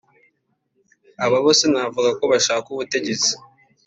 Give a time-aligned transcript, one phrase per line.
[1.23, 3.31] Aba bo sinavuga ko bashaka ubutegetsi